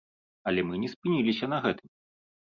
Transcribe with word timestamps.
Але 0.51 0.61
мы 0.69 0.79
не 0.83 0.89
спыніліся 0.93 1.49
на 1.53 1.59
гэтым. 1.67 1.89